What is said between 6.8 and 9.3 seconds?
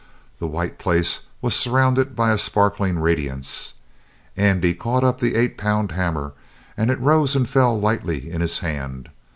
it rose and fell lightly in his hand.